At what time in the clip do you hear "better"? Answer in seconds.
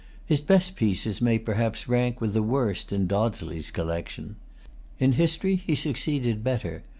6.43-6.81